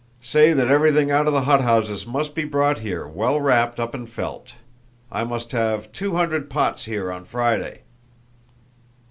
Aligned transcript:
Say 0.23 0.53
that 0.53 0.67
everything 0.67 1.11
out 1.11 1.27
of 1.27 1.33
the 1.33 1.43
hothouses 1.43 2.07
must 2.07 2.33
be 2.33 2.43
brought 2.43 2.79
here 2.79 3.07
well 3.07 3.39
wrapped 3.39 3.79
up 3.79 3.93
in 3.93 4.07
felt. 4.07 4.53
I 5.11 5.23
must 5.23 5.51
have 5.51 5.91
two 5.91 6.15
hundred 6.15 6.49
pots 6.49 6.85
here 6.85 7.11
on 7.11 7.23
Friday." 7.23 7.83